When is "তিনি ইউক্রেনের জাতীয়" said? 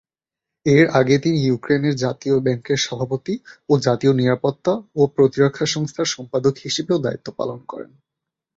1.17-2.35